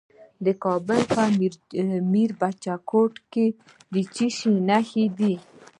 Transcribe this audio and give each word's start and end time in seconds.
د 0.45 0.47
کابل 0.63 1.01
په 1.15 1.23
میربچه 2.11 2.75
کوټ 2.89 3.13
کې 3.31 3.45
د 3.93 3.95
څه 4.13 4.27
شي 4.37 4.51
نښې 4.67 5.05
دي؟ 5.17 5.33